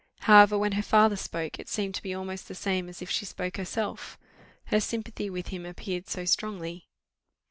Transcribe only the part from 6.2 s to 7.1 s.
strongly.